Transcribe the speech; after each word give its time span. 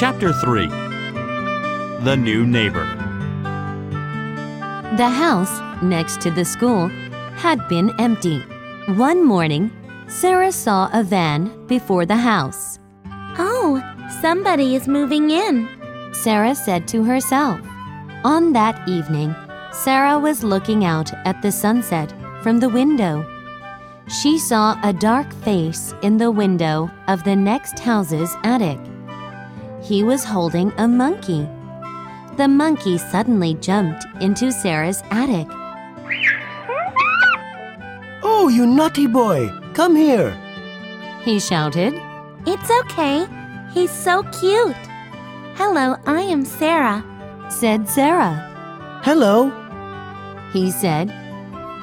Chapter 0.00 0.32
3 0.32 0.66
The 2.04 2.16
New 2.16 2.46
Neighbor. 2.46 2.86
The 4.96 5.10
house 5.10 5.60
next 5.82 6.22
to 6.22 6.30
the 6.30 6.46
school 6.46 6.88
had 7.36 7.68
been 7.68 7.92
empty. 8.00 8.40
One 8.96 9.22
morning, 9.22 9.70
Sarah 10.08 10.52
saw 10.52 10.88
a 10.94 11.02
van 11.02 11.66
before 11.66 12.06
the 12.06 12.16
house. 12.16 12.78
Oh, 13.38 13.82
somebody 14.22 14.74
is 14.74 14.88
moving 14.88 15.30
in. 15.30 15.68
Sarah 16.12 16.54
said 16.54 16.88
to 16.88 17.04
herself. 17.04 17.60
On 18.24 18.54
that 18.54 18.88
evening, 18.88 19.36
Sarah 19.70 20.18
was 20.18 20.42
looking 20.42 20.82
out 20.82 21.12
at 21.26 21.42
the 21.42 21.52
sunset 21.52 22.10
from 22.42 22.58
the 22.58 22.70
window. 22.70 23.22
She 24.08 24.38
saw 24.38 24.80
a 24.82 24.94
dark 24.94 25.30
face 25.44 25.92
in 26.00 26.16
the 26.16 26.30
window 26.30 26.90
of 27.06 27.22
the 27.24 27.36
next 27.36 27.78
house's 27.78 28.34
attic. 28.44 28.78
He 29.82 30.02
was 30.02 30.24
holding 30.24 30.72
a 30.78 30.86
monkey. 30.86 31.48
The 32.36 32.48
monkey 32.48 32.98
suddenly 32.98 33.54
jumped 33.54 34.04
into 34.20 34.52
Sarah's 34.52 35.02
attic. 35.10 35.46
Oh, 38.22 38.48
you 38.48 38.66
naughty 38.66 39.06
boy! 39.06 39.48
Come 39.74 39.96
here! 39.96 40.36
He 41.22 41.40
shouted. 41.40 41.94
It's 42.46 42.70
okay. 42.82 43.26
He's 43.72 43.90
so 43.90 44.22
cute. 44.40 44.76
Hello, 45.54 45.96
I 46.06 46.22
am 46.22 46.44
Sarah. 46.44 47.04
Said 47.50 47.88
Sarah. 47.88 49.00
Hello! 49.04 49.50
He 50.52 50.70
said. 50.70 51.10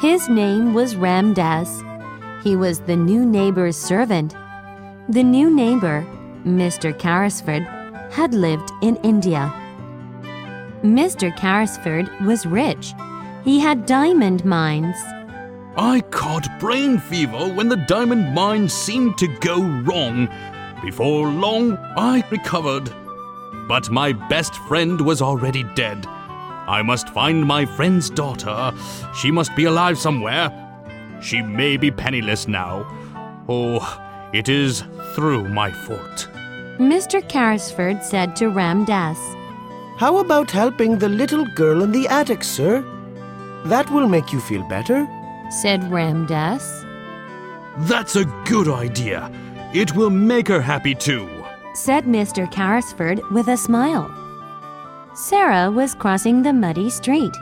His 0.01 0.27
name 0.29 0.73
was 0.73 0.95
Ramdas. 0.95 1.83
He 2.43 2.55
was 2.55 2.79
the 2.81 2.95
new 2.95 3.25
neighbor's 3.25 3.77
servant. 3.77 4.35
The 5.09 5.23
new 5.23 5.49
neighbor, 5.49 6.05
Mr. 6.45 6.93
Carrisford, 6.97 7.65
had 8.11 8.33
lived 8.33 8.71
in 8.81 8.95
India. 8.97 9.53
Mr. 10.83 11.35
Carrisford 11.37 12.09
was 12.25 12.45
rich. 12.45 12.93
He 13.43 13.59
had 13.59 13.85
diamond 13.85 14.45
mines. 14.45 14.95
I 15.75 16.01
caught 16.11 16.59
brain 16.59 16.97
fever 16.97 17.53
when 17.53 17.69
the 17.69 17.83
diamond 17.87 18.33
mine 18.33 18.67
seemed 18.67 19.17
to 19.19 19.27
go 19.39 19.61
wrong. 19.83 20.27
Before 20.83 21.27
long, 21.29 21.77
I 21.97 22.23
recovered. 22.29 22.91
But 23.67 23.89
my 23.89 24.13
best 24.13 24.55
friend 24.67 24.99
was 25.01 25.21
already 25.21 25.63
dead. 25.75 26.05
I 26.07 26.81
must 26.83 27.09
find 27.09 27.45
my 27.45 27.65
friend's 27.65 28.09
daughter. 28.09 28.73
She 29.15 29.31
must 29.31 29.55
be 29.55 29.65
alive 29.65 29.97
somewhere. 29.97 30.51
She 31.21 31.41
may 31.41 31.77
be 31.77 31.91
penniless 31.91 32.47
now. 32.47 32.85
Oh, 33.47 33.79
it 34.33 34.49
is 34.49 34.83
through 35.15 35.49
my 35.49 35.71
fault. 35.71 36.27
Mr. 36.77 37.27
Carrisford 37.27 38.03
said 38.03 38.35
to 38.35 38.45
Ramdas. 38.45 39.17
How 39.97 40.19
about 40.19 40.51
helping 40.51 40.99
the 40.99 41.09
little 41.09 41.43
girl 41.55 41.81
in 41.81 41.91
the 41.91 42.07
attic, 42.07 42.43
sir? 42.43 42.81
That 43.65 43.89
will 43.89 44.07
make 44.07 44.31
you 44.31 44.39
feel 44.39 44.63
better. 44.69 45.07
Said 45.49 45.81
Ramdas. 45.81 46.85
That's 47.87 48.15
a 48.15 48.25
good 48.45 48.67
idea. 48.67 49.31
It 49.73 49.95
will 49.95 50.11
make 50.11 50.47
her 50.49 50.61
happy 50.61 50.93
too. 50.93 51.27
Said 51.73 52.05
Mr. 52.05 52.51
Carrisford 52.51 53.21
with 53.31 53.47
a 53.47 53.57
smile. 53.57 54.09
Sarah 55.15 55.71
was 55.71 55.95
crossing 55.95 56.43
the 56.43 56.53
muddy 56.53 56.91
street. 56.91 57.33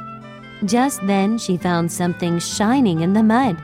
Just 0.64 1.06
then 1.08 1.38
she 1.38 1.58
found 1.58 1.92
something 1.92 2.40
shining 2.40 3.02
in 3.02 3.12
the 3.12 3.24
mud. 3.24 3.58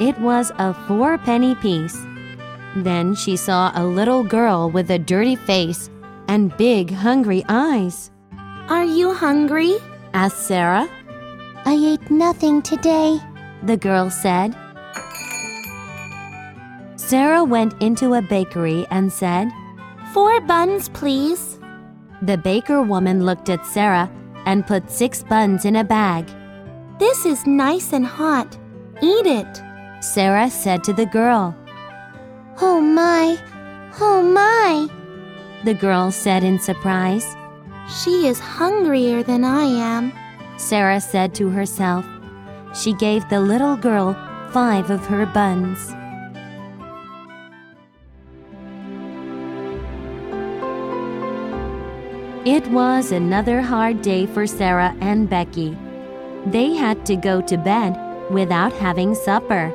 It 0.00 0.16
was 0.20 0.52
a 0.58 0.72
four-penny 0.86 1.56
piece. 1.56 1.98
Then 2.76 3.14
she 3.14 3.36
saw 3.36 3.72
a 3.74 3.84
little 3.84 4.22
girl 4.22 4.70
with 4.70 4.90
a 4.90 4.98
dirty 4.98 5.36
face 5.36 5.90
and 6.28 6.56
big, 6.56 6.90
hungry 6.90 7.44
eyes. 7.48 8.10
Are 8.68 8.84
you 8.84 9.12
hungry? 9.12 9.76
asked 10.14 10.46
Sarah. 10.46 10.88
I 11.64 11.74
ate 11.74 12.10
nothing 12.10 12.62
today. 12.62 13.18
The 13.64 13.76
girl 13.76 14.10
said. 14.10 14.56
Sarah 16.96 17.42
went 17.42 17.74
into 17.82 18.14
a 18.14 18.22
bakery 18.22 18.86
and 18.90 19.12
said, 19.12 19.50
Four 20.14 20.40
buns, 20.40 20.88
please. 20.90 21.58
The 22.22 22.38
baker 22.38 22.82
woman 22.82 23.24
looked 23.24 23.48
at 23.48 23.66
Sarah 23.66 24.10
and 24.46 24.66
put 24.66 24.90
six 24.90 25.22
buns 25.24 25.64
in 25.64 25.76
a 25.76 25.84
bag. 25.84 26.26
This 26.98 27.26
is 27.26 27.46
nice 27.46 27.92
and 27.92 28.06
hot. 28.06 28.56
Eat 29.02 29.26
it. 29.26 29.62
Sarah 30.00 30.50
said 30.50 30.84
to 30.84 30.92
the 30.92 31.06
girl. 31.06 31.56
Oh 32.62 32.78
my, 32.78 33.38
oh 34.00 34.22
my. 34.22 34.86
The 35.64 35.72
girl 35.72 36.10
said 36.10 36.44
in 36.44 36.58
surprise. 36.58 37.34
She 37.88 38.26
is 38.26 38.38
hungrier 38.38 39.22
than 39.22 39.44
I 39.44 39.64
am. 39.64 40.12
Sarah 40.58 41.00
said 41.00 41.34
to 41.36 41.48
herself. 41.48 42.04
She 42.74 42.92
gave 42.92 43.26
the 43.28 43.40
little 43.40 43.76
girl 43.76 44.12
five 44.52 44.90
of 44.90 45.06
her 45.06 45.24
buns. 45.24 45.90
It 52.46 52.66
was 52.68 53.10
another 53.10 53.62
hard 53.62 54.02
day 54.02 54.26
for 54.26 54.46
Sarah 54.46 54.94
and 55.00 55.30
Becky. 55.30 55.78
They 56.46 56.74
had 56.74 57.06
to 57.06 57.16
go 57.16 57.40
to 57.40 57.56
bed 57.56 57.96
without 58.30 58.72
having 58.74 59.14
supper. 59.14 59.74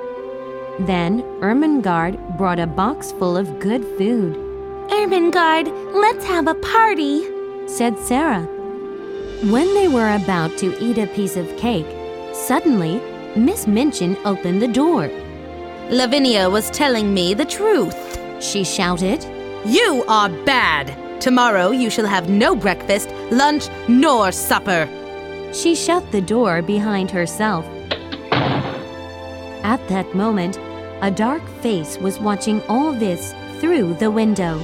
Then 0.79 1.21
Ermengarde 1.41 2.37
brought 2.37 2.59
a 2.59 2.67
box 2.67 3.13
full 3.13 3.37
of 3.37 3.59
good 3.59 3.83
food. 3.97 4.35
Ermengarde, 4.89 5.71
let's 5.93 6.25
have 6.25 6.47
a 6.47 6.55
party, 6.55 7.23
said 7.67 7.97
Sarah. 7.97 8.43
When 9.43 9.73
they 9.73 9.87
were 9.87 10.15
about 10.15 10.57
to 10.57 10.77
eat 10.83 10.97
a 10.97 11.07
piece 11.07 11.37
of 11.37 11.55
cake, 11.57 11.87
suddenly 12.33 13.01
Miss 13.35 13.67
Minchin 13.67 14.17
opened 14.25 14.61
the 14.61 14.67
door. 14.67 15.09
Lavinia 15.89 16.49
was 16.49 16.69
telling 16.71 17.13
me 17.13 17.33
the 17.33 17.45
truth, 17.45 17.95
she 18.41 18.63
shouted. 18.63 19.23
You 19.65 20.03
are 20.07 20.29
bad. 20.45 21.21
Tomorrow 21.21 21.71
you 21.71 21.89
shall 21.89 22.05
have 22.05 22.29
no 22.29 22.55
breakfast, 22.55 23.09
lunch, 23.31 23.69
nor 23.87 24.31
supper. 24.31 24.89
She 25.53 25.73
shut 25.73 26.11
the 26.11 26.21
door 26.21 26.61
behind 26.61 27.11
herself. 27.11 27.65
At 29.65 29.87
that 29.87 30.13
moment, 30.13 30.59
a 31.01 31.09
dark 31.09 31.41
face 31.63 31.97
was 31.97 32.19
watching 32.19 32.61
all 32.69 32.93
this 32.93 33.33
through 33.59 33.95
the 33.95 34.11
window. 34.11 34.59